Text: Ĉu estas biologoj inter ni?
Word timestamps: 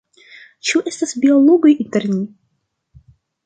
Ĉu 0.69 0.81
estas 0.93 1.13
biologoj 1.25 1.75
inter 1.85 2.11
ni? 2.17 3.09